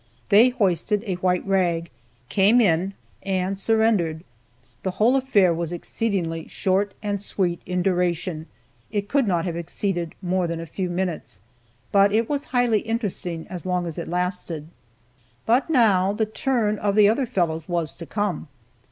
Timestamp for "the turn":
16.13-16.79